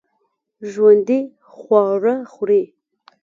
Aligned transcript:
ژوندي 0.71 1.19
خواړه 1.51 2.15
خوري 2.33 2.63